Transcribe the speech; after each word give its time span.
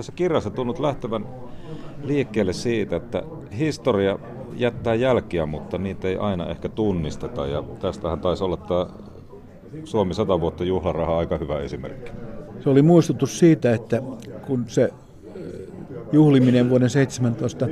tässä 0.00 0.12
kirjassa 0.12 0.50
tunnut 0.50 0.78
lähtevän 0.78 1.26
liikkeelle 2.02 2.52
siitä, 2.52 2.96
että 2.96 3.22
historia 3.58 4.18
jättää 4.56 4.94
jälkiä, 4.94 5.46
mutta 5.46 5.78
niitä 5.78 6.08
ei 6.08 6.16
aina 6.16 6.46
ehkä 6.46 6.68
tunnisteta. 6.68 7.46
Ja 7.46 7.64
tästähän 7.80 8.20
taisi 8.20 8.44
olla 8.44 8.56
tämä 8.56 8.86
Suomi 9.84 10.14
100 10.14 10.40
vuotta 10.40 10.64
juhlaraha 10.64 11.18
aika 11.18 11.38
hyvä 11.38 11.58
esimerkki. 11.58 12.10
Se 12.60 12.70
oli 12.70 12.82
muistutus 12.82 13.38
siitä, 13.38 13.74
että 13.74 14.02
kun 14.46 14.64
se 14.68 14.90
juhliminen 16.12 16.70
vuoden 16.70 16.90
17, 16.90 17.68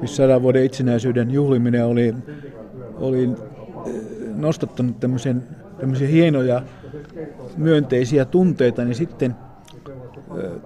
siis 0.00 0.16
100 0.16 0.42
vuoden 0.42 0.64
itsenäisyyden 0.64 1.30
juhliminen 1.30 1.86
oli, 1.86 2.14
oli 2.96 3.28
nostattanut 4.36 5.00
tämmöisiä 5.00 6.08
hienoja 6.08 6.62
myönteisiä 7.56 8.24
tunteita, 8.24 8.84
niin 8.84 8.94
sitten 8.94 9.34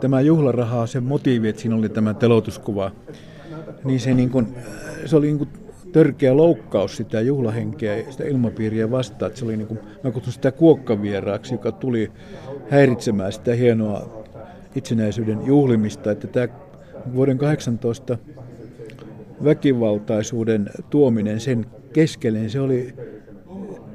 tämä 0.00 0.20
juhlaraha, 0.20 0.86
se 0.86 1.00
motiivi, 1.00 1.48
että 1.48 1.62
siinä 1.62 1.76
oli 1.76 1.88
tämä 1.88 2.14
telotuskuva, 2.14 2.90
niin 3.84 4.00
se, 4.00 4.14
niin 4.14 4.30
kuin, 4.30 4.46
se 5.06 5.16
oli 5.16 5.26
niin 5.26 5.38
kuin 5.38 5.50
törkeä 5.92 6.36
loukkaus 6.36 6.96
sitä 6.96 7.20
juhlahenkeä 7.20 7.96
ja 7.96 8.12
sitä 8.12 8.24
ilmapiiriä 8.24 8.90
vastaan. 8.90 9.26
Että 9.26 9.38
se 9.38 9.44
oli 9.44 9.56
niin 9.56 9.68
kuin, 9.68 9.80
mä 10.04 10.10
kutsun 10.10 10.32
sitä 10.32 10.52
kuokkavieraaksi, 10.52 11.54
joka 11.54 11.72
tuli 11.72 12.12
häiritsemään 12.70 13.32
sitä 13.32 13.54
hienoa 13.54 14.24
itsenäisyyden 14.74 15.46
juhlimista. 15.46 16.10
Että 16.10 16.26
tämä 16.26 16.48
vuoden 17.14 17.38
18 17.38 18.18
väkivaltaisuuden 19.44 20.70
tuominen 20.90 21.40
sen 21.40 21.66
keskelle, 21.92 22.38
niin 22.38 22.50
se 22.50 22.60
oli, 22.60 22.94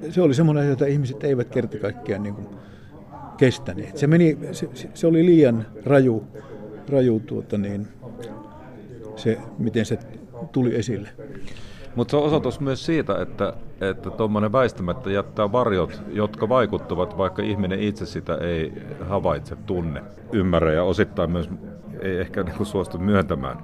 se 0.10 0.22
oli 0.22 0.34
semmoinen 0.34 0.70
jota 0.70 0.86
ihmiset 0.86 1.24
eivät 1.24 1.50
kerta 1.50 1.78
kaikkiaan 1.78 2.24
niin 2.24 2.36
kuin 2.36 2.48
kestäneet. 3.42 3.98
Se, 3.98 4.08
meni, 4.08 4.38
se, 4.52 4.70
se 4.94 5.08
oli 5.08 5.26
liian 5.26 5.66
raju, 5.86 6.24
raju 6.90 7.20
tuota 7.20 7.58
niin, 7.58 7.88
se, 9.16 9.38
miten 9.58 9.86
se 9.86 10.00
tuli 10.52 10.76
esille. 10.76 11.10
Mutta 11.96 12.12
se 12.12 12.18
on 12.18 12.24
osoitus 12.24 12.60
myös 12.60 12.86
siitä, 12.86 13.22
että 13.22 13.54
että 13.82 14.10
tuommoinen 14.10 14.52
väistämättä 14.52 15.12
jättää 15.12 15.52
varjot, 15.52 16.02
jotka 16.14 16.50
vaikuttavat, 16.50 17.18
vaikka 17.18 17.42
ihminen 17.42 17.80
itse 17.80 18.06
sitä 18.06 18.36
ei 18.36 18.74
havaitse, 19.02 19.56
tunne, 19.56 20.04
ymmärrä 20.32 20.74
ja 20.74 20.84
osittain 20.84 21.32
myös 21.32 21.50
ei 22.00 22.18
ehkä 22.18 22.44
niin 22.44 22.66
suostu 22.66 22.98
myöntämään, 22.98 23.58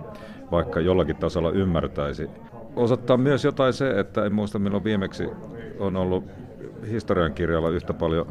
vaikka 0.52 0.80
jollakin 0.80 1.16
tasolla 1.16 1.52
ymmärtäisi. 1.52 2.30
Osoittaa 2.76 3.18
myös 3.18 3.44
jotain 3.44 3.74
se, 3.74 4.00
että 4.00 4.26
en 4.26 4.34
muista 4.34 4.60
milloin 4.60 4.84
viimeksi 4.84 5.30
on 5.80 5.96
ollut 5.96 6.24
historiankirjalla 6.90 7.70
yhtä 7.70 7.94
paljon 7.94 8.28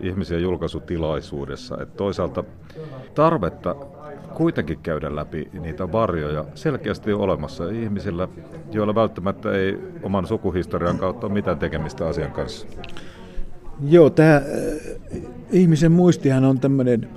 ihmisiä 0.00 0.38
julkaisutilaisuudessa. 0.38 1.76
Että 1.82 1.96
toisaalta 1.96 2.44
tarvetta 3.14 3.76
kuitenkin 4.34 4.78
käydä 4.82 5.16
läpi 5.16 5.48
niitä 5.60 5.92
varjoja 5.92 6.44
selkeästi 6.54 7.12
on 7.12 7.20
olemassa 7.20 7.70
ihmisillä, 7.70 8.28
joilla 8.72 8.94
välttämättä 8.94 9.52
ei 9.52 9.78
oman 10.02 10.26
sukuhistorian 10.26 10.98
kautta 10.98 11.26
ole 11.26 11.34
mitään 11.34 11.58
tekemistä 11.58 12.06
asian 12.06 12.32
kanssa. 12.32 12.66
Joo, 13.88 14.10
tämä 14.10 14.36
äh, 14.36 14.42
ihmisen 15.50 15.92
muistihan 15.92 16.44
on 16.44 16.60
tämmöinen 16.60 17.08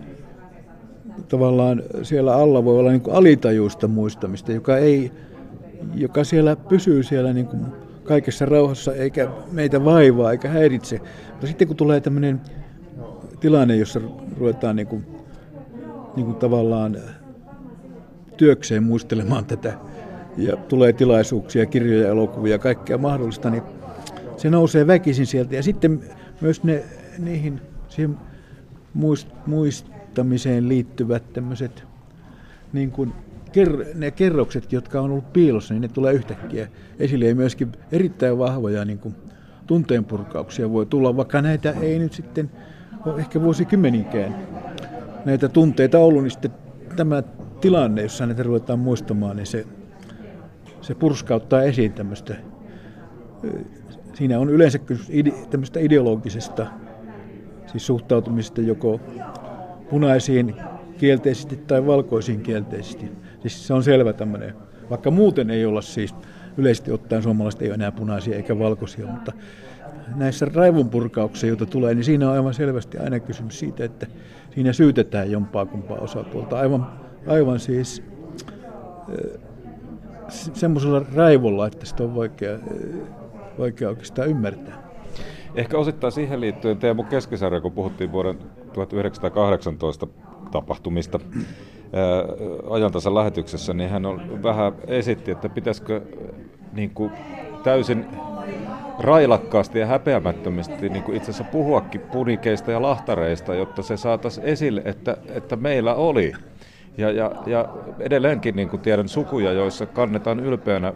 tavallaan 1.29 1.83
siellä 2.03 2.35
alla 2.35 2.65
voi 2.65 2.79
olla 2.79 2.91
niin 2.91 3.01
kuin 3.01 3.15
alitajuista 3.15 3.87
muistamista, 3.87 4.51
joka, 4.51 4.77
ei, 4.77 5.11
joka 5.95 6.23
siellä 6.23 6.55
pysyy 6.55 7.03
siellä 7.03 7.33
niin 7.33 7.47
kuin 7.47 7.65
kaikessa 8.03 8.45
rauhassa 8.45 8.93
eikä 8.93 9.29
meitä 9.51 9.85
vaivaa 9.85 10.31
eikä 10.31 10.49
häiritse. 10.49 11.01
Mutta 11.31 11.47
sitten 11.47 11.67
kun 11.67 11.77
tulee 11.77 12.01
tämmöinen 12.01 12.41
tilanne, 13.39 13.75
jossa 13.75 14.01
ruvetaan 14.37 14.75
niin 14.75 14.87
kuin 14.87 15.05
niin 16.15 16.25
kuin 16.25 16.35
tavallaan 16.35 16.97
työkseen 18.37 18.83
muistelemaan 18.83 19.45
tätä 19.45 19.73
ja 20.37 20.57
tulee 20.57 20.93
tilaisuuksia, 20.93 21.65
kirjoja, 21.65 22.09
elokuvia, 22.09 22.59
kaikkea 22.59 22.97
mahdollista, 22.97 23.49
niin 23.49 23.63
se 24.37 24.49
nousee 24.49 24.87
väkisin 24.87 25.27
sieltä. 25.27 25.55
Ja 25.55 25.63
sitten 25.63 25.99
myös 26.41 26.63
ne, 26.63 26.83
niihin 27.17 27.61
siihen 27.89 28.17
muistamiseen 29.45 30.67
liittyvät 30.67 31.33
tämmöiset 31.33 31.83
niin 32.73 32.91
kuin 32.91 33.13
ne 33.95 34.11
kerrokset, 34.11 34.73
jotka 34.73 35.01
on 35.01 35.11
ollut 35.11 35.33
piilossa, 35.33 35.73
niin 35.73 35.81
ne 35.81 35.87
tulee 35.87 36.13
yhtäkkiä 36.13 36.67
esille. 36.99 37.25
Ja 37.25 37.35
myöskin 37.35 37.71
erittäin 37.91 38.37
vahvoja 38.37 38.85
niin 38.85 38.99
kuin 38.99 39.15
tunteenpurkauksia 39.67 40.71
voi 40.71 40.85
tulla, 40.85 41.17
vaikka 41.17 41.41
näitä 41.41 41.71
ei 41.71 41.99
nyt 41.99 42.13
sitten 42.13 42.51
ehkä 43.17 43.41
vuosikymmeninkään 43.41 44.35
näitä 45.25 45.49
tunteita 45.49 45.99
ollut, 45.99 46.23
niin 46.23 46.31
sitten 46.31 46.51
tämä 46.95 47.23
tilanne, 47.61 48.01
jossa 48.01 48.25
näitä 48.25 48.43
ruvetaan 48.43 48.79
muistamaan, 48.79 49.35
niin 49.35 49.47
se, 49.47 49.65
se 50.81 50.95
purskauttaa 50.95 51.61
esiin 51.61 51.93
tämmöistä, 51.93 52.35
siinä 54.13 54.39
on 54.39 54.49
yleensä 54.49 54.79
tämmöistä 55.49 55.79
ideologisesta 55.79 56.67
siis 57.71 57.87
suhtautumisesta 57.87 58.61
joko 58.61 58.99
punaisiin 59.89 60.55
kielteisesti 60.97 61.57
tai 61.57 61.87
valkoisiin 61.87 62.41
kielteisesti. 62.41 63.11
Siis 63.41 63.67
se 63.67 63.73
on 63.73 63.83
selvä 63.83 64.13
tämmöinen, 64.13 64.53
vaikka 64.89 65.11
muuten 65.11 65.49
ei 65.49 65.65
olla 65.65 65.81
siis 65.81 66.15
yleisesti 66.59 66.91
ottaen 66.91 67.23
suomalaiset 67.23 67.61
ei 67.61 67.67
ole 67.67 67.75
enää 67.75 67.91
punaisia 67.91 68.35
eikä 68.35 68.59
valkoisia, 68.59 69.07
mutta 69.07 69.31
näissä 70.15 70.47
raivonpurkauksissa, 70.53 71.47
joita 71.47 71.65
tulee, 71.65 71.95
niin 71.95 72.03
siinä 72.03 72.29
on 72.29 72.35
aivan 72.35 72.53
selvästi 72.53 72.97
aina 72.97 73.19
kysymys 73.19 73.59
siitä, 73.59 73.83
että 73.83 74.07
siinä 74.55 74.73
syytetään 74.73 75.31
jompaa 75.31 75.65
kumpaa 75.65 75.97
osapuolta. 75.97 76.59
Aivan, 76.59 76.87
aivan 77.27 77.59
siis 77.59 78.03
semmoisella 80.29 81.05
raivolla, 81.15 81.67
että 81.67 81.85
sitä 81.85 82.03
on 82.03 82.15
vaikea, 82.15 82.59
vaikea 83.59 83.89
oikeastaan 83.89 84.29
ymmärtää. 84.29 84.89
Ehkä 85.55 85.77
osittain 85.77 86.13
siihen 86.13 86.41
liittyen 86.41 86.77
Teemu 86.77 87.03
Keskisarja, 87.03 87.61
kun 87.61 87.71
puhuttiin 87.71 88.11
vuoden 88.11 88.37
1918 88.73 90.07
tapahtumista 90.51 91.19
ajantasan 92.69 93.15
lähetyksessä, 93.15 93.73
niin 93.73 93.89
hän 93.89 94.05
on 94.05 94.43
vähän 94.43 94.73
esitti, 94.87 95.31
että 95.31 95.49
pitäisikö 95.49 96.01
niin 96.73 96.89
kuin 96.89 97.11
täysin 97.63 98.05
railakkaasti 98.99 99.79
ja 99.79 99.85
häpeämättömästi 99.85 100.89
niin 100.89 101.03
kuin 101.03 101.17
itse 101.17 101.31
asiassa 101.31 101.51
puhuakin 101.51 102.01
punikeista 102.01 102.71
ja 102.71 102.81
lahtareista, 102.81 103.55
jotta 103.55 103.81
se 103.81 103.97
saataisiin 103.97 104.47
esille, 104.47 104.81
että, 104.85 105.17
että 105.27 105.55
meillä 105.55 105.95
oli. 105.95 106.33
Ja, 106.97 107.11
ja, 107.11 107.31
ja 107.45 107.69
edelleenkin 107.99 108.55
niin 108.55 108.69
kuin 108.69 108.81
tiedän 108.81 109.07
sukuja, 109.07 109.51
joissa 109.51 109.85
kannetaan 109.85 110.39
ylpeänä 110.39 110.93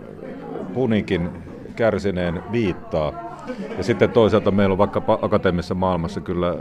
punikin 0.74 1.30
kärsineen 1.75 2.44
viittaa. 2.52 3.32
Ja 3.78 3.84
sitten 3.84 4.09
toisaalta 4.09 4.52
meillä 4.52 4.74
on 4.74 4.78
vaikka 4.78 5.02
akateemisessa 5.22 5.76
maailmassa 5.76 6.22
kyllä 6.22 6.56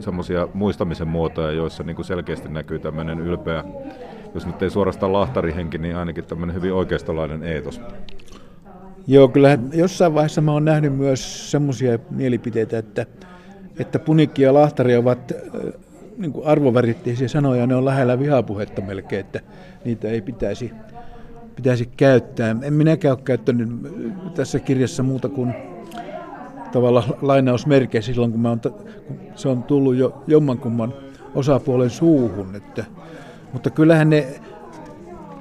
semmoisia 0.00 0.48
muistamisen 0.54 1.08
muotoja, 1.08 1.52
joissa 1.52 1.82
niin 1.82 1.96
kuin 1.96 2.06
selkeästi 2.06 2.48
näkyy 2.48 2.78
tämmöinen 2.78 3.20
ylpeä, 3.20 3.64
jos 4.34 4.46
nyt 4.46 4.62
ei 4.62 4.70
suorastaan 4.70 5.12
lahtarihenki, 5.12 5.78
niin 5.78 5.96
ainakin 5.96 6.24
tämmöinen 6.24 6.56
hyvin 6.56 6.72
oikeistolainen 6.72 7.42
eetos. 7.42 7.80
Joo, 9.06 9.28
kyllä 9.28 9.58
jossain 9.72 10.14
vaiheessa 10.14 10.40
mä 10.40 10.52
oon 10.52 10.64
nähnyt 10.64 10.96
myös 10.96 11.50
semmoisia 11.50 11.98
mielipiteitä, 12.10 12.78
että, 12.78 13.06
että 13.78 13.98
punikki 13.98 14.42
ja 14.42 14.54
lahtari 14.54 14.96
ovat 14.96 15.32
niin 16.18 16.32
kuin 16.32 16.46
arvoväritteisiä 16.46 17.28
sanoja, 17.28 17.66
ne 17.66 17.74
on 17.74 17.84
lähellä 17.84 18.18
vihapuhetta 18.18 18.82
melkein, 18.82 19.20
että 19.20 19.40
niitä 19.84 20.08
ei 20.08 20.20
pitäisi, 20.20 20.72
pitäisi 21.56 21.88
käyttää. 21.96 22.56
En 22.62 22.74
minäkään 22.74 23.16
ole 23.16 23.22
käyttänyt 23.24 23.68
tässä 24.34 24.60
kirjassa 24.60 25.02
muuta 25.02 25.28
kuin 25.28 25.54
tavalla 26.72 27.04
lainausmerkejä 27.22 28.02
silloin, 28.02 28.32
kun, 28.32 28.40
mä 28.40 28.50
on, 28.50 28.60
kun 29.06 29.18
se 29.34 29.48
on 29.48 29.62
tullut 29.62 29.96
jo 29.96 30.22
jommankumman 30.26 30.94
osapuolen 31.34 31.90
suuhun. 31.90 32.54
Että, 32.54 32.84
mutta 33.52 33.70
kyllähän 33.70 34.10
ne, 34.10 34.26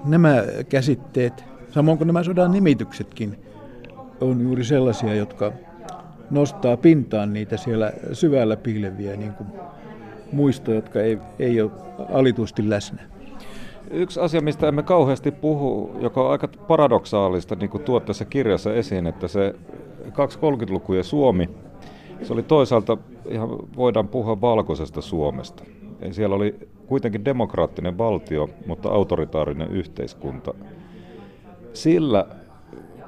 nämä 0.06 0.44
käsitteet, 0.70 1.44
samoin 1.72 1.98
kuin 1.98 2.08
nämä 2.08 2.24
sodan 2.24 2.52
nimityksetkin, 2.52 3.40
on 4.22 4.42
juuri 4.42 4.64
sellaisia, 4.64 5.16
jotka 5.16 5.52
nostaa 6.32 6.78
pintaan 6.78 7.34
niitä 7.34 7.58
siellä 7.58 7.92
syvällä 8.14 8.58
piileviä 8.58 9.16
niin 9.16 9.34
kuin 9.34 9.48
muistoja, 10.32 10.76
jotka 10.76 11.02
ei, 11.02 11.20
ei 11.40 11.62
ole 11.62 11.72
alitusti 12.14 12.70
läsnä. 12.70 13.02
Yksi 13.92 14.20
asia, 14.20 14.42
mistä 14.42 14.68
emme 14.68 14.84
kauheasti 14.84 15.32
puhu, 15.32 15.92
joka 16.00 16.22
on 16.22 16.32
aika 16.32 16.48
paradoksaalista, 16.48 17.56
niin 17.56 17.70
kuin 17.70 17.84
tuot 17.84 18.06
tässä 18.06 18.26
kirjassa 18.26 18.74
esiin, 18.74 19.08
että 19.08 19.28
se 19.28 19.56
230-luku 20.08 20.94
ja 20.94 21.04
Suomi, 21.04 21.50
se 22.24 22.34
oli 22.34 22.44
toisaalta, 22.44 22.98
ihan 23.30 23.50
voidaan 23.78 24.08
puhua 24.08 24.42
valkoisesta 24.42 25.02
Suomesta. 25.02 25.64
Siellä 26.12 26.36
oli 26.36 26.56
kuitenkin 26.88 27.26
demokraattinen 27.26 27.98
valtio, 27.98 28.50
mutta 28.66 28.90
autoritaarinen 28.90 29.72
yhteiskunta. 29.72 30.54
Sillä 31.74 32.26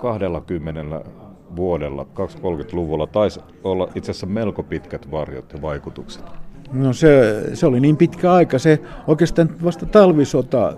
20 0.02 1.02
vuodella, 1.56 2.04
230-luvulla, 2.04 3.08
taisi 3.08 3.40
olla 3.64 3.88
itse 3.96 4.12
asiassa 4.12 4.28
melko 4.28 4.64
pitkät 4.64 5.12
varjot 5.12 5.54
ja 5.54 5.62
vaikutukset. 5.62 6.26
No 6.74 6.94
se, 6.94 7.44
se 7.54 7.66
oli 7.66 7.80
niin 7.80 7.98
pitkä 7.98 8.34
aika. 8.34 8.60
Se 8.60 8.80
oikeastaan 9.08 9.50
vasta 9.64 9.86
talvisota 9.86 10.74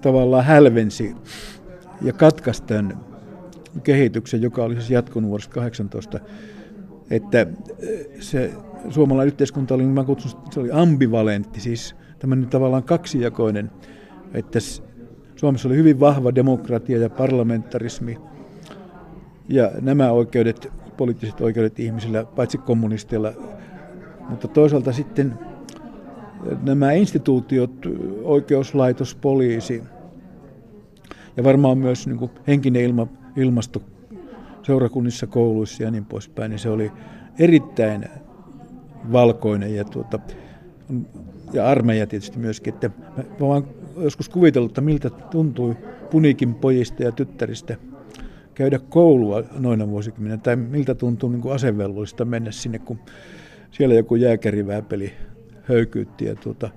tavallaan 0.00 0.44
hälvensi 0.44 1.14
ja 2.02 2.12
katkaisi 2.12 2.62
tämän 2.62 3.00
kehityksen, 3.82 4.42
joka 4.42 4.64
oli 4.64 4.74
siis 4.74 4.90
jatkunut 4.90 5.28
vuodesta 5.28 5.54
18, 5.54 6.20
että 7.10 7.46
se 8.20 8.52
suomalainen 8.90 9.32
yhteiskunta 9.32 9.74
oli, 9.74 9.84
mä 9.84 10.04
kutsun, 10.04 10.30
se 10.50 10.60
oli 10.60 10.68
ambivalentti, 10.72 11.60
siis 11.60 11.96
tämmöinen 12.18 12.48
tavallaan 12.48 12.82
kaksijakoinen, 12.82 13.70
että 14.34 14.58
Suomessa 15.36 15.68
oli 15.68 15.76
hyvin 15.76 16.00
vahva 16.00 16.34
demokratia 16.34 16.98
ja 16.98 17.10
parlamentarismi, 17.10 18.18
ja 19.48 19.70
nämä 19.80 20.10
oikeudet, 20.10 20.72
poliittiset 20.96 21.40
oikeudet 21.40 21.80
ihmisillä, 21.80 22.24
paitsi 22.24 22.58
kommunisteilla, 22.58 23.32
mutta 24.30 24.48
toisaalta 24.48 24.92
sitten 24.92 25.38
nämä 26.62 26.92
instituutiot, 26.92 27.72
oikeuslaitos, 28.24 29.14
poliisi 29.14 29.82
ja 31.36 31.44
varmaan 31.44 31.78
myös 31.78 32.06
niin 32.06 32.18
kuin 32.18 32.30
henkinen 32.46 32.82
ilma, 32.82 33.06
ilmasto 33.36 33.82
seurakunnissa, 34.62 35.26
kouluissa 35.26 35.82
ja 35.82 35.90
niin 35.90 36.04
poispäin, 36.04 36.50
niin 36.50 36.58
se 36.58 36.68
oli 36.68 36.92
erittäin 37.38 38.08
valkoinen 39.12 39.74
ja, 39.74 39.84
tuota, 39.84 40.18
ja 41.52 41.68
armeija 41.68 42.06
tietysti 42.06 42.38
myöskin. 42.38 42.74
Että 42.74 42.90
mä 43.16 43.48
vaan 43.48 43.64
joskus 43.96 44.28
kuvitellut, 44.28 44.70
että 44.70 44.80
miltä 44.80 45.10
tuntui 45.10 45.76
punikin 46.10 46.54
pojista 46.54 47.02
ja 47.02 47.12
tyttäristä 47.12 47.76
käydä 48.54 48.78
koulua 48.78 49.42
noina 49.58 49.88
vuosikymmenen, 49.88 50.40
tai 50.40 50.56
miltä 50.56 50.94
tuntuu 50.94 51.30
niin 51.30 51.52
asevelvollista 51.52 52.24
mennä 52.24 52.50
sinne, 52.50 52.78
kun 52.78 52.98
siellä 53.70 53.94
joku 53.94 54.16
jääkärivääpeli 54.16 55.12
höykyytti. 55.62 56.24
Ja 56.24 56.34
tuota, 56.34 56.70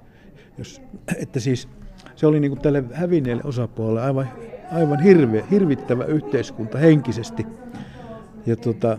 jos, 0.57 0.81
että 1.17 1.39
siis 1.39 1.67
se 2.15 2.27
oli 2.27 2.39
niin 2.39 2.59
tälle 2.59 2.83
hävinneelle 2.93 3.43
osapuolelle 3.45 4.01
aivan, 4.01 4.29
aivan 4.71 4.99
hirveä, 4.99 5.45
hirvittävä 5.51 6.05
yhteiskunta 6.05 6.77
henkisesti. 6.77 7.47
Ja 8.45 8.55
tuota, 8.55 8.97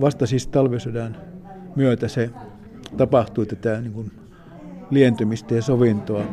vasta 0.00 0.26
siis 0.26 0.46
talvisodan 0.46 1.16
myötä 1.76 2.08
se 2.08 2.30
tapahtui 2.96 3.46
tätä 3.46 3.80
niin 3.80 3.92
kuin 3.92 4.12
lientymistä 4.90 5.54
ja 5.54 5.62
sovintoa. 5.62 6.24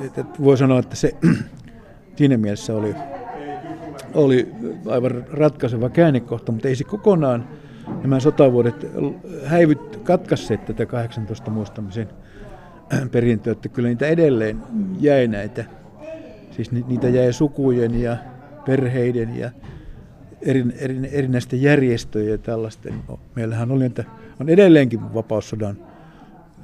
Et, 0.00 0.26
voi 0.40 0.58
sanoa, 0.58 0.78
että 0.78 0.96
se 0.96 1.16
siinä 2.16 2.36
mielessä 2.36 2.74
oli, 2.74 2.94
oli 4.14 4.48
aivan 4.86 5.24
ratkaiseva 5.30 5.88
käännekohta, 5.88 6.52
mutta 6.52 6.68
ei 6.68 6.76
se 6.76 6.84
kokonaan 6.84 7.48
nämä 8.02 8.20
sotavuodet 8.20 8.86
häivyt 9.44 9.96
katkasseet 9.96 10.64
tätä 10.64 10.86
18 10.86 11.50
muistamisen 11.50 12.08
perintöä, 13.10 13.52
että 13.52 13.68
kyllä 13.68 13.88
niitä 13.88 14.06
edelleen 14.06 14.62
jäi 15.00 15.28
näitä. 15.28 15.64
Siis 16.50 16.72
niitä 16.72 17.08
jäi 17.08 17.32
sukujen 17.32 18.00
ja 18.00 18.16
perheiden 18.66 19.36
ja 19.36 19.50
eri, 20.42 20.64
eri, 20.78 21.08
erinäisten 21.12 21.62
järjestöjen 21.62 22.30
ja 22.30 22.38
tällaisten. 22.38 22.94
No, 23.08 23.18
meillähän 23.34 23.70
oli, 23.70 23.84
että 23.84 24.04
on 24.40 24.48
edelleenkin 24.48 25.14
vapaussodan 25.14 25.76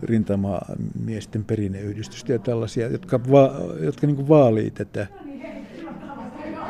rintamamiesten 0.02 1.44
perinneyhdistystä 1.44 2.32
ja 2.32 2.38
tällaisia, 2.38 2.88
jotka, 2.88 3.20
va, 3.30 3.52
jotka 3.80 4.06
niin 4.06 4.28
vaalii 4.28 4.70
tätä. 4.70 5.06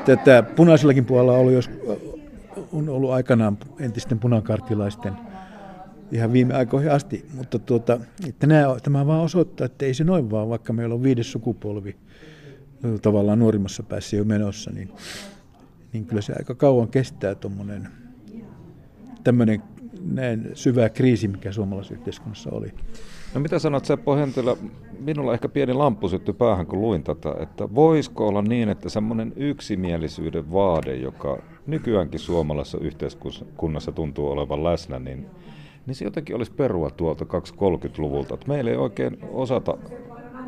Tätä 0.05 0.43
punaisellakin 0.43 1.05
puolella 1.05 1.33
oli, 1.33 1.55
jos, 1.55 1.71
on 2.73 2.89
ollut 2.89 3.11
aikanaan 3.11 3.59
entisten 3.81 4.19
punakartilaisten 4.19 5.13
ihan 6.13 6.33
viime 6.33 6.55
aikoihin 6.55 6.91
asti, 6.91 7.27
mutta 7.35 7.59
tuota, 7.59 8.01
että 8.29 8.47
nämä, 8.47 8.77
tämä 8.83 9.07
vaan 9.07 9.21
osoittaa, 9.21 9.65
että 9.65 9.87
ei 9.87 9.95
se 9.95 10.05
noin 10.05 10.31
vaan, 10.31 10.49
vaikka 10.49 10.73
meillä 10.73 10.95
on 10.95 11.03
viides 11.03 11.33
sukupolvi 11.33 11.97
tavallaan 13.03 13.39
nuorimmassa 13.39 13.83
päässä 13.83 14.17
jo 14.17 14.25
menossa, 14.25 14.71
niin, 14.71 14.93
niin 15.93 16.07
kyllä 16.07 16.23
se 16.23 16.33
aika 16.39 16.55
kauan 16.55 16.89
kestää 16.89 17.35
tuommoinen 17.35 17.89
tämmöinen 19.25 19.63
näin 20.05 20.51
syvä 20.55 20.89
kriisi, 20.89 21.29
mikä 21.29 21.53
suomalaisessa 21.53 21.95
yhteiskunnassa 21.95 22.51
oli. 22.51 22.73
No 23.35 23.41
mitä 23.41 23.59
sanot 23.59 23.85
Seppo 23.85 24.17
Hentilä, 24.17 24.57
minulla 25.01 25.35
ehkä 25.35 25.49
pieni 25.49 25.73
lamppu 25.73 26.09
syttyi 26.09 26.35
päähän 26.35 26.67
kun 26.67 26.81
luin 26.81 27.03
tätä, 27.03 27.35
että 27.41 27.75
voisiko 27.75 28.29
olla 28.29 28.43
niin, 28.43 28.69
että 28.69 28.89
semmoinen 28.89 29.33
yksimielisyyden 29.37 30.53
vaade, 30.53 30.97
joka 30.97 31.43
nykyäänkin 31.69 32.21
suomalaisessa 32.21 32.79
yhteiskunnassa 32.79 33.93
tuntuu 33.93 34.31
olevan 34.31 34.65
läsnä, 34.65 34.99
niin, 34.99 35.27
niin 35.87 35.95
se 35.95 36.05
jotenkin 36.05 36.37
olisi 36.37 36.53
perua 36.53 36.91
tuolta 36.91 37.25
230-luvulta, 37.25 38.35
että 38.35 38.49
meillä 38.49 38.71
ei 38.71 38.77
oikein 38.77 39.19
osata 39.33 39.79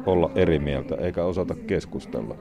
olla 0.07 0.31
eri 0.35 0.59
mieltä 0.59 0.95
eikä 0.95 1.25
osata 1.25 1.55
keskustella. 1.55 2.35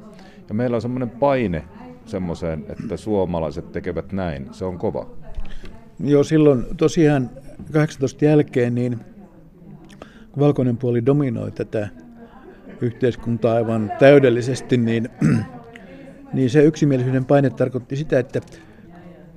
Ja 0.50 0.56
meillä 0.56 0.76
on 0.76 0.82
semmoinen 0.82 1.10
paine 1.10 1.64
semmoiseen, 2.06 2.66
että 2.70 2.98
suomalaiset 2.98 3.72
tekevät 3.72 4.12
näin, 4.12 4.48
se 4.52 4.66
on 4.66 4.78
kova. 4.78 5.08
Joo, 6.00 6.24
silloin 6.24 6.66
tosiaan 6.78 7.30
18 7.74 8.26
jälkeen 8.26 8.76
niin 8.76 9.00
kun 10.32 10.44
valkoinen 10.44 10.78
puoli 10.78 11.06
dominoi 11.06 11.52
tätä 11.52 11.88
yhteiskuntaa 12.82 13.56
aivan 13.56 13.92
täydellisesti, 14.00 14.78
niin, 14.78 15.10
niin 16.34 16.50
se 16.50 16.64
yksimielisyyden 16.64 17.26
paine 17.26 17.50
tarkoitti 17.50 17.96
sitä, 17.96 18.20
että 18.20 18.42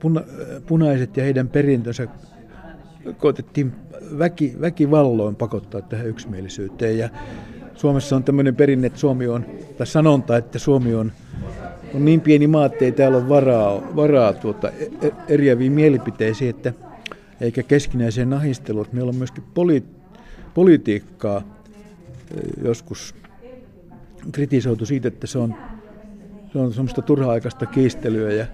puna, 0.02 0.22
punaiset 0.66 1.16
ja 1.16 1.24
heidän 1.24 1.48
perintönsä 1.48 2.08
koetettiin 3.18 3.72
väki, 4.18 4.54
väkivalloin 4.60 5.36
pakottaa 5.36 5.80
tähän 5.80 6.06
yksimielisyyteen. 6.06 6.98
Ja 6.98 7.08
Suomessa 7.74 8.16
on 8.16 8.24
tämmöinen 8.24 8.56
perinne, 8.56 8.86
että 8.86 8.98
Suomi 8.98 9.28
on, 9.28 9.46
tai 9.78 9.86
sanonta, 9.86 10.36
että 10.36 10.58
Suomi 10.58 10.94
on, 10.94 11.12
on 11.94 12.04
niin 12.04 12.20
pieni 12.20 12.46
maa, 12.46 12.66
että 12.66 12.84
ei 12.84 12.92
täällä 12.92 13.18
ole 13.18 13.28
varaa, 13.28 13.96
varaa 13.96 14.32
tuota, 14.32 14.70
e, 14.70 15.06
e, 15.06 15.12
eriäviin 15.28 15.72
mielipiteisiin, 15.72 16.50
että 16.50 16.72
eikä 17.40 17.62
keskinäiseen 17.62 18.30
nahisteluun. 18.30 18.86
Meillä 18.92 19.08
on 19.08 19.16
myöskin 19.16 19.44
poli, 19.54 19.84
politiikkaa 20.54 21.36
eh, 21.36 22.64
joskus 22.64 23.14
kritisoitu 24.32 24.86
siitä, 24.86 25.08
että 25.08 25.26
se 25.26 25.38
on, 25.38 25.54
se 26.52 26.58
on 26.58 26.72
semmoista 26.72 27.02
turha-aikaista 27.02 27.66
kiistelyä 27.66 28.32
ja 28.32 28.46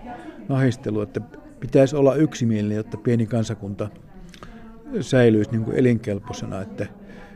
nahistelua, 0.48 1.02
että 1.02 1.20
pitäisi 1.60 1.96
olla 1.96 2.14
yksimielinen, 2.14 2.76
jotta 2.76 2.96
pieni 2.96 3.26
kansakunta 3.26 3.88
säilyisi 5.00 5.50
niin 5.50 5.64
kuin 5.64 5.76
elinkelpoisena. 5.76 6.60
Että 6.60 6.86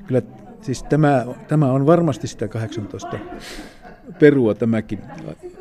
kyllä 0.07 0.23
siis 0.61 0.83
tämä, 0.83 1.27
tämä 1.49 1.73
on 1.73 1.87
varmasti 1.87 2.27
sitä 2.27 2.49
18 2.49 3.19
perua 4.19 4.55
tämäkin 4.55 4.99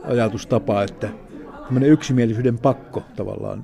ajatustapa, 0.04 0.84
että 0.84 1.10
tämmöinen 1.64 1.90
yksimielisyyden 1.90 2.58
pakko 2.58 3.04
tavallaan. 3.16 3.64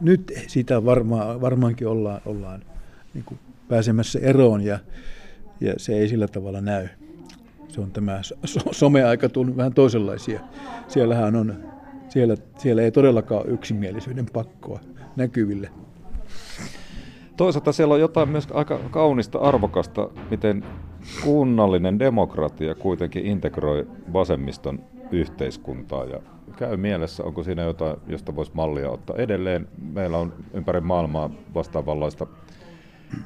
Nyt 0.00 0.32
siitä 0.46 0.84
varmaan, 0.84 1.40
varmaankin 1.40 1.88
ollaan, 1.88 2.20
ollaan 2.26 2.62
niin 3.14 3.24
kuin 3.24 3.38
pääsemässä 3.68 4.18
eroon 4.18 4.62
ja, 4.62 4.78
ja 5.60 5.74
se 5.76 5.92
ei 5.92 6.08
sillä 6.08 6.28
tavalla 6.28 6.60
näy. 6.60 6.88
Se 7.68 7.80
on 7.80 7.90
tämä 7.90 8.20
someaika 8.70 9.28
tullut 9.28 9.56
vähän 9.56 9.74
toisenlaisia. 9.74 10.40
Siellähän 10.88 11.36
on, 11.36 11.64
siellä, 12.16 12.36
siellä 12.58 12.82
ei 12.82 12.90
todellakaan 12.90 13.48
yksimielisyyden 13.48 14.26
pakkoa 14.32 14.80
näkyville. 15.16 15.70
Toisaalta 17.36 17.72
siellä 17.72 17.94
on 17.94 18.00
jotain 18.00 18.28
myös 18.28 18.48
aika 18.52 18.78
kaunista, 18.90 19.38
arvokasta, 19.38 20.10
miten 20.30 20.64
kunnallinen 21.24 21.98
demokratia 21.98 22.74
kuitenkin 22.74 23.26
integroi 23.26 23.86
vasemmiston 24.12 24.80
yhteiskuntaa 25.10 26.04
ja 26.04 26.20
käy 26.56 26.76
mielessä, 26.76 27.24
onko 27.24 27.42
siinä 27.42 27.62
jotain, 27.62 27.96
josta 28.06 28.36
voisi 28.36 28.52
mallia 28.54 28.90
ottaa. 28.90 29.16
Edelleen 29.16 29.68
meillä 29.92 30.18
on 30.18 30.32
ympäri 30.54 30.80
maailmaa 30.80 31.30
vastaavanlaista 31.54 32.26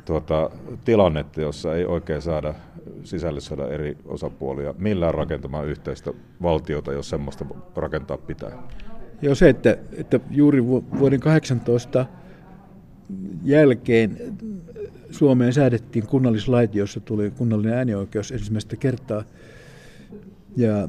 tuota, 0.05 0.51
tilannetta, 0.85 1.41
jossa 1.41 1.75
ei 1.75 1.85
oikein 1.85 2.23
saada 2.23 2.55
saada 3.39 3.69
eri 3.69 3.97
osapuolia 4.05 4.75
millään 4.79 5.15
rakentamaan 5.15 5.67
yhteistä 5.67 6.13
valtiota, 6.43 6.93
jos 6.93 7.09
semmoista 7.09 7.45
rakentaa 7.77 8.19
pitää. 8.19 8.63
Joo, 9.23 9.35
se, 9.35 9.49
että, 9.49 9.77
että 9.97 10.21
juuri 10.31 10.65
vuoden 10.67 11.21
18 11.21 12.07
jälkeen 13.45 14.17
Suomeen 15.11 15.53
säädettiin 15.53 16.07
kunnallislait, 16.07 16.75
jossa 16.75 17.01
tuli 17.01 17.31
kunnallinen 17.31 17.75
äänioikeus 17.75 18.33
ensimmäistä 18.33 18.77
kertaa. 18.77 19.25
Ja 20.57 20.89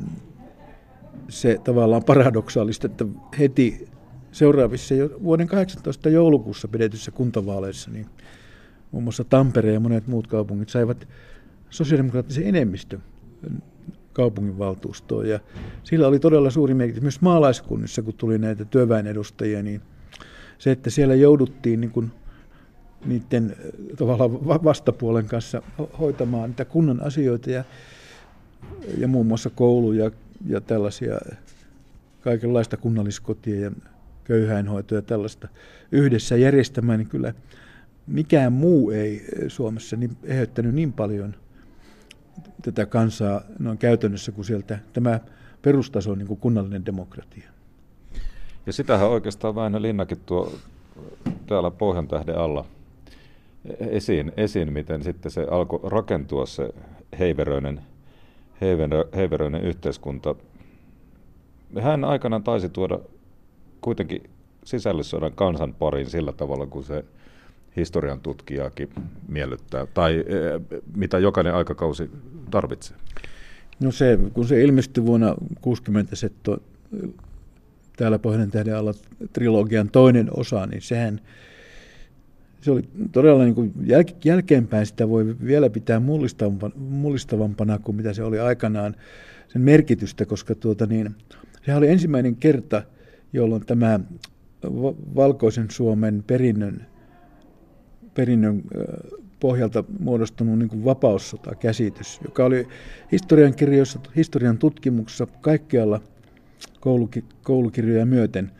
se 1.29 1.59
tavallaan 1.63 2.03
paradoksaalista, 2.03 2.87
että 2.87 3.05
heti 3.39 3.87
seuraavissa 4.31 4.95
vuoden 5.23 5.47
18 5.47 6.09
joulukuussa 6.09 6.67
pidetyssä 6.67 7.11
kuntavaaleissa 7.11 7.91
niin 7.91 8.05
muun 8.91 9.03
muassa 9.03 9.23
Tampere 9.23 9.73
ja 9.73 9.79
monet 9.79 10.07
muut 10.07 10.27
kaupungit 10.27 10.69
saivat 10.69 11.07
sosiaalidemokraattisen 11.69 12.47
enemmistö 12.47 12.99
kaupunginvaltuustoon. 14.13 15.29
Ja 15.29 15.39
sillä 15.83 16.07
oli 16.07 16.19
todella 16.19 16.49
suuri 16.49 16.73
merkitys 16.73 17.01
myös 17.01 17.21
maalaiskunnissa, 17.21 18.01
kun 18.01 18.13
tuli 18.13 18.37
näitä 18.37 18.65
työväenedustajia, 18.65 19.63
niin 19.63 19.81
se, 20.57 20.71
että 20.71 20.89
siellä 20.89 21.15
jouduttiin 21.15 21.81
niin 21.81 21.91
kuin 21.91 22.11
niiden 23.05 23.55
tavallaan 23.97 24.63
vastapuolen 24.63 25.25
kanssa 25.25 25.61
hoitamaan 25.99 26.49
niitä 26.49 26.65
kunnan 26.65 27.03
asioita 27.03 27.51
ja, 27.51 27.63
ja 28.97 29.07
muun 29.07 29.25
muassa 29.25 29.49
kouluja 29.49 30.11
ja 30.45 30.61
tällaisia 30.61 31.19
kaikenlaista 32.21 32.77
kunnalliskotia 32.77 33.59
ja 33.61 33.71
köyhäinhoitoa 34.23 34.97
ja 34.97 35.01
tällaista 35.01 35.47
yhdessä 35.91 36.35
järjestämään, 36.37 36.99
niin 36.99 37.09
kyllä 37.09 37.33
mikään 38.11 38.53
muu 38.53 38.91
ei 38.91 39.25
Suomessa 39.47 39.95
niin 39.95 40.17
eheyttänyt 40.23 40.75
niin 40.75 40.93
paljon 40.93 41.35
tätä 42.61 42.85
kansaa 42.85 43.41
noin 43.59 43.77
käytännössä 43.77 44.31
kuin 44.31 44.45
sieltä 44.45 44.79
tämä 44.93 45.19
perustaso 45.61 46.15
niin 46.15 46.27
kuin 46.27 46.39
kunnallinen 46.39 46.85
demokratia. 46.85 47.49
Ja 48.65 48.73
sitähän 48.73 49.09
oikeastaan 49.09 49.55
Väinö 49.55 49.81
Linnakin 49.81 50.19
tuo 50.25 50.53
täällä 51.47 51.71
Pohjantähden 51.71 52.37
alla 52.37 52.65
esiin, 53.79 54.31
esiin, 54.37 54.73
miten 54.73 55.03
sitten 55.03 55.31
se 55.31 55.47
alkoi 55.51 55.79
rakentua 55.83 56.45
se 56.45 56.69
heiveröinen, 57.19 57.81
heiverö, 58.61 59.05
heiveröinen 59.15 59.63
yhteiskunta. 59.63 60.35
Hän 61.81 62.03
aikanaan 62.03 62.43
taisi 62.43 62.69
tuoda 62.69 62.99
kuitenkin 63.81 64.29
sisällissodan 64.63 65.33
kansan 65.33 65.73
pariin 65.73 66.09
sillä 66.09 66.31
tavalla, 66.31 66.65
kun 66.65 66.83
se 66.83 67.05
historian 67.75 68.19
tutkijaakin 68.19 68.89
miellyttää, 69.27 69.85
tai 69.85 70.19
e, 70.19 70.77
mitä 70.95 71.19
jokainen 71.19 71.55
aikakausi 71.55 72.11
tarvitsee? 72.51 72.97
No 73.79 73.91
se, 73.91 74.19
kun 74.33 74.47
se 74.47 74.61
ilmestyi 74.61 75.05
vuonna 75.05 75.35
60 75.61 76.15
se 76.15 76.31
to, 76.43 76.57
täällä 77.97 78.19
Pohjoinen 78.19 78.51
tähden 78.51 78.77
alla 78.77 78.93
trilogian 79.33 79.89
toinen 79.89 80.27
osa, 80.37 80.65
niin 80.65 80.81
sehän 80.81 81.21
se 82.61 82.71
oli 82.71 82.81
todella 83.11 83.43
niin 83.43 83.55
kuin 83.55 83.73
jäl, 83.85 84.03
jälkeenpäin 84.23 84.85
sitä 84.85 85.09
voi 85.09 85.35
vielä 85.45 85.69
pitää 85.69 85.99
mullistavampana, 85.99 86.73
mullistavampana 86.77 87.79
kuin 87.79 87.95
mitä 87.95 88.13
se 88.13 88.23
oli 88.23 88.39
aikanaan 88.39 88.95
sen 89.47 89.61
merkitystä, 89.61 90.25
koska 90.25 90.55
tuota 90.55 90.85
niin, 90.85 91.15
sehän 91.65 91.77
oli 91.77 91.89
ensimmäinen 91.89 92.35
kerta, 92.35 92.83
jolloin 93.33 93.65
tämä 93.65 93.99
valkoisen 95.15 95.71
Suomen 95.71 96.23
perinnön, 96.27 96.87
perinnön 98.13 98.61
pohjalta 99.39 99.83
muodostunut 99.99 100.59
niin 100.59 100.69
kuin 100.69 100.85
vapaussota-käsitys, 100.85 102.19
joka 102.25 102.45
oli 102.45 102.67
historian 103.11 103.53
kirjoissa, 103.53 103.99
historian 104.15 104.57
tutkimuksessa 104.57 105.27
kaikkialla 105.41 106.01
koulukirjoja 107.43 108.05
myöten 108.05 108.51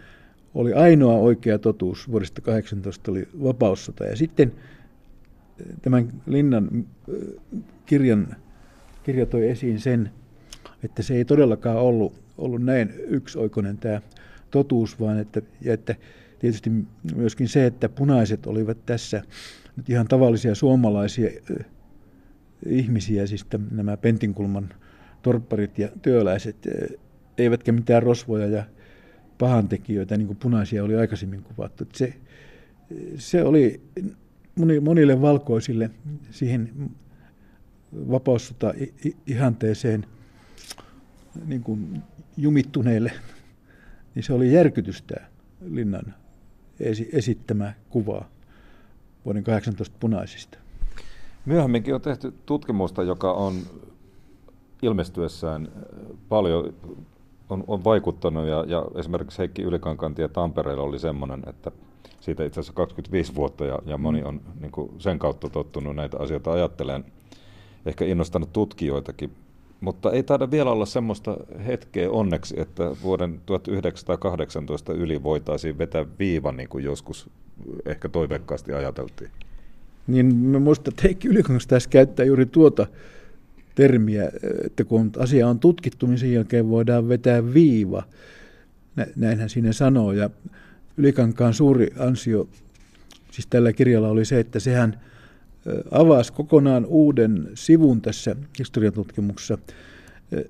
oli 0.53 0.73
ainoa 0.73 1.13
oikea 1.13 1.59
totuus 1.59 2.11
vuodesta 2.11 2.41
18 2.41 3.11
oli 3.11 3.27
vapaussota. 3.43 4.05
Ja 4.05 4.15
sitten 4.15 4.53
tämän 5.81 6.13
Linnan 6.27 6.85
kirjan, 7.85 8.35
kirja 9.03 9.25
toi 9.25 9.49
esiin 9.49 9.79
sen, 9.79 10.11
että 10.83 11.03
se 11.03 11.13
ei 11.13 11.25
todellakaan 11.25 11.77
ollut, 11.77 12.13
ollut 12.37 12.63
näin 12.63 12.93
yksioikoinen 13.07 13.77
tämä 13.77 14.01
totuus, 14.51 14.99
vaan 14.99 15.19
että, 15.19 15.41
ja 15.61 15.73
että 15.73 15.95
tietysti 16.41 16.71
myöskin 17.15 17.47
se, 17.47 17.65
että 17.65 17.89
punaiset 17.89 18.45
olivat 18.45 18.85
tässä 18.85 19.21
nyt 19.77 19.89
ihan 19.89 20.07
tavallisia 20.07 20.55
suomalaisia 20.55 21.29
ihmisiä, 22.65 23.27
siis 23.27 23.45
nämä 23.71 23.97
Pentinkulman 23.97 24.69
torpparit 25.21 25.79
ja 25.79 25.89
työläiset, 26.01 26.55
eivätkä 27.37 27.71
mitään 27.71 28.03
rosvoja 28.03 28.47
ja 28.47 28.63
pahantekijöitä, 29.37 30.17
niin 30.17 30.27
kuin 30.27 30.37
punaisia 30.37 30.83
oli 30.83 30.95
aikaisemmin 30.95 31.43
kuvattu. 31.43 31.87
Se, 31.93 32.13
se 33.15 33.43
oli 33.43 33.81
monille 34.81 35.21
valkoisille 35.21 35.89
siihen 36.31 36.91
vapaussota 37.93 38.73
ihanteeseen 39.27 40.05
niin 41.45 41.63
kuin 41.63 42.01
jumittuneille, 42.37 43.11
niin 44.15 44.23
se 44.23 44.33
oli 44.33 44.53
järkytystä 44.53 45.15
Linnan 45.69 46.20
esittämä 47.13 47.73
kuva 47.89 48.25
vuoden 49.25 49.43
18 49.43 49.95
punaisista. 49.99 50.57
Myöhemminkin 51.45 51.95
on 51.95 52.01
tehty 52.01 52.33
tutkimusta, 52.45 53.03
joka 53.03 53.33
on 53.33 53.53
ilmestyessään 54.81 55.67
paljon 56.29 56.73
on, 57.49 57.63
on 57.67 57.83
vaikuttanut 57.83 58.47
ja, 58.47 58.65
ja 58.67 58.85
esimerkiksi 58.95 59.37
Heikki 59.37 59.61
Ylikankantie 59.61 60.27
Tampereella 60.27 60.83
oli 60.83 60.99
semmoinen, 60.99 61.43
että 61.47 61.71
siitä 62.19 62.43
itse 62.43 62.59
asiassa 62.59 62.73
25 62.73 63.35
vuotta 63.35 63.65
ja, 63.65 63.79
ja 63.85 63.97
moni 63.97 64.23
on 64.23 64.41
niin 64.59 64.71
sen 64.97 65.19
kautta 65.19 65.49
tottunut 65.49 65.95
näitä 65.95 66.17
asioita 66.19 66.51
ajattelemaan, 66.51 67.05
ehkä 67.85 68.05
innostanut 68.05 68.53
tutkijoitakin. 68.53 69.31
Mutta 69.81 70.11
ei 70.11 70.23
taida 70.23 70.51
vielä 70.51 70.71
olla 70.71 70.85
semmoista 70.85 71.37
hetkeä 71.65 72.11
onneksi, 72.11 72.59
että 72.59 72.83
vuoden 73.03 73.41
1918 73.45 74.93
yli 74.93 75.23
voitaisiin 75.23 75.77
vetää 75.77 76.05
viiva 76.19 76.51
niin 76.51 76.69
kuin 76.69 76.83
joskus 76.83 77.29
ehkä 77.85 78.09
toiveikkaasti 78.09 78.73
ajateltiin. 78.73 79.31
Niin 80.07 80.35
mä 80.35 80.59
muistan, 80.59 80.91
että 80.91 81.01
Heikki 81.03 81.27
Ylikangas 81.27 81.67
tässä 81.67 81.89
käyttää 81.89 82.25
juuri 82.25 82.45
tuota 82.45 82.87
termiä, 83.75 84.31
että 84.65 84.83
kun 84.83 85.11
asia 85.17 85.47
on 85.47 85.59
tutkittu, 85.59 86.05
niin 86.05 86.17
sen 86.17 86.33
jälkeen 86.33 86.69
voidaan 86.69 87.09
vetää 87.09 87.53
viiva. 87.53 88.03
Näinhän 89.15 89.49
siinä 89.49 89.73
sanoo. 89.73 90.11
Ja 90.11 90.29
Ylikankaan 90.97 91.53
suuri 91.53 91.87
ansio 91.99 92.47
siis 93.31 93.47
tällä 93.47 93.73
kirjalla 93.73 94.09
oli 94.09 94.25
se, 94.25 94.39
että 94.39 94.59
sehän 94.59 95.01
avasi 95.91 96.33
kokonaan 96.33 96.85
uuden 96.85 97.49
sivun 97.53 98.01
tässä 98.01 98.35
historiatutkimuksessa. 98.59 99.57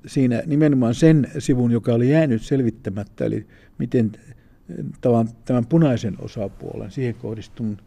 Siinä 0.08 0.44
nimenomaan 0.46 0.96
sen 0.96 1.28
sivun, 1.40 1.72
joka 1.72 1.94
oli 1.94 2.12
jäänyt 2.12 2.42
selvittämättä, 2.42 3.26
eli 3.26 3.48
miten 3.78 4.12
tämän 5.46 5.66
punaisen 5.70 6.16
osapuolen, 6.20 6.92
siihen 6.92 7.16
kohdistunut 7.16 7.84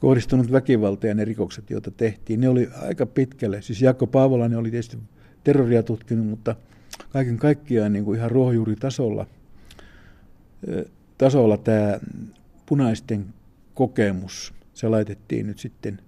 kohdistunut 0.00 0.52
väkivalta 0.52 1.06
ja 1.06 1.14
ne 1.14 1.24
rikokset, 1.24 1.70
joita 1.70 1.90
tehtiin, 1.90 2.40
ne 2.40 2.48
oli 2.48 2.68
aika 2.82 3.06
pitkälle. 3.06 3.62
Siis 3.62 3.82
Jaakko 3.82 4.06
Paavolainen 4.06 4.58
oli 4.58 4.70
tietysti 4.70 4.98
terroria 5.44 5.82
tutkinut, 5.82 6.26
mutta 6.26 6.56
kaiken 7.10 7.36
kaikkiaan 7.36 7.92
niin 7.92 8.04
kuin 8.04 8.18
ihan 8.18 8.30
ruohonjuuritasolla 8.30 9.26
tasolla 11.18 11.56
tämä 11.56 12.00
punaisten 12.66 13.26
kokemus, 13.74 14.54
se 14.74 14.88
laitettiin 14.88 15.46
nyt 15.46 15.58
sitten, 15.58 16.00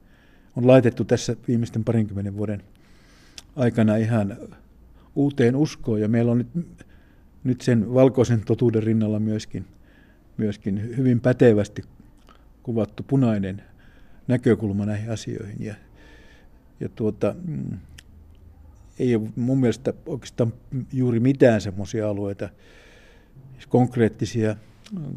on 0.57 0.67
laitettu 0.67 1.05
tässä 1.05 1.37
viimeisten 1.49 1.85
parinkymmenen 1.85 2.37
vuoden 2.37 2.63
aikana 3.57 3.97
ihan 3.97 4.37
uuteen 5.15 5.57
uskoon 5.57 6.01
ja 6.01 6.09
meillä 6.09 6.33
on 6.33 6.39
nyt, 6.39 6.67
nyt 7.45 7.61
sen 7.61 7.95
valkoisen 7.95 8.41
totuuden 8.41 8.83
rinnalla 8.83 9.21
myöskin, 9.21 9.67
myöskin 10.37 10.97
hyvin 10.97 11.21
pätevästi 11.21 11.83
kuvattu 12.63 13.03
punainen 13.03 13.63
näkökulma 14.29 14.87
näihin 14.87 15.11
asioihin. 15.11 15.57
Ja, 15.61 15.75
ja 16.81 16.89
tuota, 16.89 17.35
mm, 17.47 17.79
ei 18.99 19.15
ole 19.15 19.29
mun 19.37 19.61
mielestä 19.61 19.93
oikeastaan 20.07 20.53
juuri 20.93 21.21
mitään 21.21 21.61
semmoisia 21.61 22.09
alueita, 22.09 22.49
konkreettisia 23.69 24.57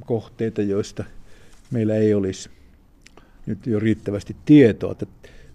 kohteita, 0.05 0.61
joista 0.61 1.03
meillä 1.71 1.95
ei 1.95 2.13
olisi 2.13 2.49
nyt 3.45 3.67
jo 3.67 3.79
riittävästi 3.79 4.35
tietoa. 4.45 4.95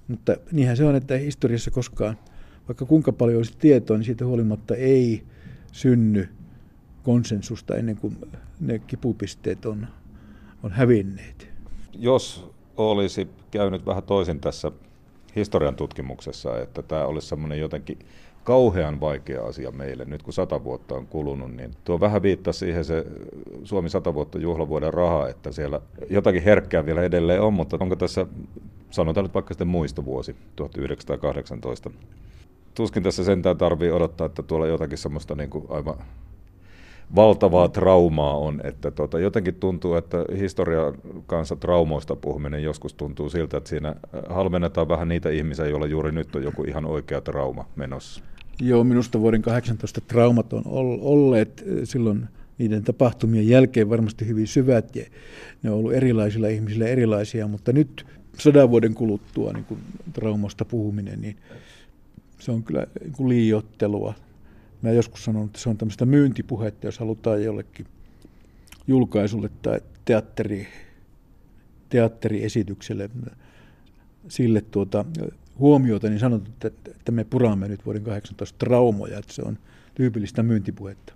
Mutta 0.08 0.36
niinhän 0.52 0.76
se 0.76 0.84
on, 0.84 0.96
että 0.96 1.16
historiassa 1.16 1.70
koskaan, 1.70 2.18
vaikka 2.68 2.84
kuinka 2.84 3.12
paljon 3.12 3.36
olisi 3.36 3.56
tietoa, 3.58 3.96
niin 3.96 4.04
siitä 4.04 4.26
huolimatta 4.26 4.74
ei 4.74 5.22
synny 5.72 6.28
konsensusta 7.02 7.76
ennen 7.76 7.96
kuin 7.96 8.16
ne 8.60 8.78
kipupisteet 8.78 9.66
on, 9.66 9.86
on 10.62 10.72
hävinneet. 10.72 11.48
Jos 11.92 12.50
olisi 12.76 13.28
käynyt 13.50 13.86
vähän 13.86 14.02
toisin 14.02 14.40
tässä 14.40 14.72
historian 15.36 15.76
tutkimuksessa, 15.76 16.60
että 16.60 16.82
tämä 16.82 17.04
olisi 17.04 17.28
semmoinen 17.28 17.58
jotenkin 17.58 17.98
kauhean 18.44 19.00
vaikea 19.00 19.44
asia 19.44 19.70
meille. 19.70 20.04
Nyt 20.04 20.22
kun 20.22 20.32
sata 20.32 20.64
vuotta 20.64 20.94
on 20.94 21.06
kulunut, 21.06 21.56
niin 21.56 21.70
tuo 21.84 22.00
vähän 22.00 22.22
viittaa 22.22 22.52
siihen 22.52 22.84
se 22.84 23.06
Suomi 23.64 23.90
sata 23.90 24.14
vuotta 24.14 24.38
juhlavuoden 24.38 24.94
raha, 24.94 25.28
että 25.28 25.52
siellä 25.52 25.80
jotakin 26.10 26.42
herkkää 26.42 26.86
vielä 26.86 27.02
edelleen 27.02 27.42
on, 27.42 27.54
mutta 27.54 27.76
onko 27.80 27.96
tässä, 27.96 28.26
sanotaan 28.90 29.24
nyt 29.24 29.34
vaikka 29.34 29.54
sitten 29.54 29.68
muistovuosi 29.68 30.36
1918. 30.56 31.90
Tuskin 32.74 33.02
tässä 33.02 33.24
sentään 33.24 33.58
tarvii 33.58 33.90
odottaa, 33.90 34.26
että 34.26 34.42
tuolla 34.42 34.66
jotakin 34.66 34.98
semmoista 34.98 35.34
niin 35.34 35.50
kuin 35.50 35.66
aivan 35.68 35.96
valtavaa 37.14 37.68
traumaa 37.68 38.36
on, 38.36 38.60
että 38.64 38.90
tota, 38.90 39.18
jotenkin 39.18 39.54
tuntuu, 39.54 39.94
että 39.94 40.24
historia 40.38 40.92
kanssa 41.26 41.56
traumoista 41.56 42.16
puhuminen 42.16 42.62
joskus 42.62 42.94
tuntuu 42.94 43.28
siltä, 43.28 43.56
että 43.56 43.70
siinä 43.70 43.94
halvennetaan 44.28 44.88
vähän 44.88 45.08
niitä 45.08 45.30
ihmisiä, 45.30 45.66
joilla 45.66 45.86
juuri 45.86 46.12
nyt 46.12 46.36
on 46.36 46.42
joku 46.42 46.64
ihan 46.64 46.84
oikea 46.84 47.20
trauma 47.20 47.64
menossa. 47.76 48.22
Joo, 48.60 48.84
minusta 48.84 49.20
vuoden 49.20 49.42
18 49.42 50.00
traumat 50.00 50.52
on 50.52 50.62
olleet 51.00 51.64
eh, 51.66 51.80
silloin 51.84 52.28
niiden 52.58 52.84
tapahtumien 52.84 53.48
jälkeen 53.48 53.90
varmasti 53.90 54.26
hyvin 54.26 54.46
syvät 54.46 54.96
ja 54.96 55.04
ne 55.62 55.70
on 55.70 55.76
ollut 55.76 55.92
erilaisilla 55.92 56.48
ihmisillä 56.48 56.86
erilaisia, 56.86 57.48
mutta 57.48 57.72
nyt 57.72 58.06
sadan 58.38 58.70
vuoden 58.70 58.94
kuluttua 58.94 59.52
niin 59.52 59.64
kuin 59.64 59.80
traumasta 60.12 60.64
puhuminen, 60.64 61.20
niin 61.20 61.36
se 62.38 62.52
on 62.52 62.62
kyllä 62.62 62.86
niin 63.00 63.28
liiottelua. 63.28 64.14
Mä 64.82 64.90
joskus 64.90 65.24
sanon, 65.24 65.46
että 65.46 65.58
se 65.58 65.68
on 65.68 65.76
tämmöistä 65.76 66.06
myyntipuhetta, 66.06 66.86
jos 66.86 66.98
halutaan 66.98 67.44
jollekin 67.44 67.86
julkaisulle 68.86 69.50
tai 69.62 69.80
teatteri, 70.04 70.68
teatteriesitykselle 71.88 73.10
sille 74.28 74.60
tuota, 74.60 75.04
huomiota, 75.58 76.08
niin 76.08 76.18
sanotaan, 76.18 76.52
että, 76.52 76.90
että 76.90 77.12
me 77.12 77.24
puramme 77.24 77.68
nyt 77.68 77.86
vuoden 77.86 78.04
18 78.04 78.58
traumoja, 78.58 79.18
että 79.18 79.32
se 79.32 79.42
on 79.42 79.58
tyypillistä 79.94 80.42
myyntipuhetta. 80.42 81.12